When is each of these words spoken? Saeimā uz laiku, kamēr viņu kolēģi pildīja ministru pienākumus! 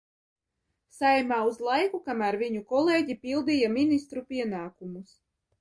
Saeimā 0.97 1.37
uz 1.49 1.59
laiku, 1.67 2.01
kamēr 2.09 2.39
viņu 2.45 2.63
kolēģi 2.73 3.19
pildīja 3.27 3.73
ministru 3.77 4.29
pienākumus! 4.33 5.15